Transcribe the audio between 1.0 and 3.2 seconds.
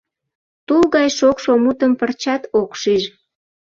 шокшо мутым пырчат ок шиж.